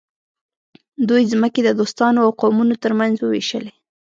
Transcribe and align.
دوی 1.09 1.23
ځمکې 1.31 1.61
د 1.63 1.69
دوستانو 1.79 2.19
او 2.25 2.29
قومونو 2.41 2.75
ترمنځ 2.83 3.15
وویشلې. 3.19 3.73